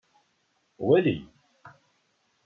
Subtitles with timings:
[0.87, 1.23] Walim!